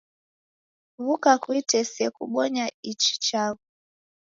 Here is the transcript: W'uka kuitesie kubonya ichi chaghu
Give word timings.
W'uka 1.03 1.33
kuitesie 1.43 2.07
kubonya 2.17 2.65
ichi 2.91 3.13
chaghu 3.25 3.63